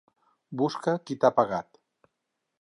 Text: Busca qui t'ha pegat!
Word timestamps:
Busca 0.61 0.95
qui 1.11 1.17
t'ha 1.25 1.31
pegat! 1.41 1.79